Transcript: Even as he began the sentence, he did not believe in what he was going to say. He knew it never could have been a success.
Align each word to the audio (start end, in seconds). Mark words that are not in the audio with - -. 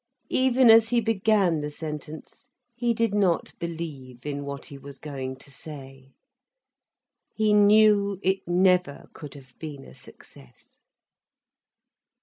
Even 0.31 0.71
as 0.71 0.89
he 0.89 0.99
began 0.99 1.59
the 1.61 1.69
sentence, 1.69 2.49
he 2.75 2.91
did 2.91 3.13
not 3.13 3.53
believe 3.59 4.25
in 4.25 4.43
what 4.43 4.65
he 4.65 4.77
was 4.79 4.97
going 4.97 5.35
to 5.35 5.51
say. 5.51 6.09
He 7.35 7.53
knew 7.53 8.19
it 8.23 8.39
never 8.47 9.11
could 9.13 9.35
have 9.35 9.53
been 9.59 9.85
a 9.85 9.93
success. 9.93 10.79